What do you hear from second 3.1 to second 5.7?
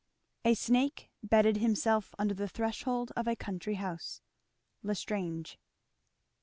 of a country house. L'Estrange.